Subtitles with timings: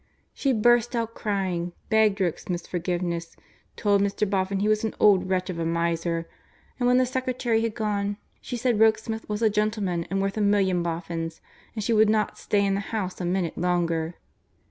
[0.33, 3.35] She burst out crying, begged Rokesmith's forgiveness,
[3.75, 4.27] told Mr.
[4.27, 6.27] Boffin he was an old wretch of a miser,
[6.79, 10.41] and when the secretary had gone, she said Rokesmith was a gentleman and worth a
[10.41, 11.39] million Boffins,
[11.75, 14.15] and she would not stay in the house a minute longer.